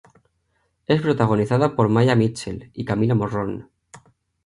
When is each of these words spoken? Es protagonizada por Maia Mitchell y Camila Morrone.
Es 0.87 0.99
protagonizada 0.99 1.75
por 1.75 1.87
Maia 1.89 2.15
Mitchell 2.15 2.71
y 2.73 2.85
Camila 2.85 3.13
Morrone. 3.13 3.67